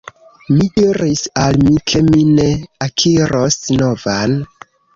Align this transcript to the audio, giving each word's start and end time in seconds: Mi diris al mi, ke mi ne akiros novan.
Mi 0.53 0.69
diris 0.77 1.21
al 1.41 1.59
mi, 1.67 1.75
ke 1.93 2.01
mi 2.07 2.23
ne 2.39 2.47
akiros 2.89 3.61
novan. 3.85 4.35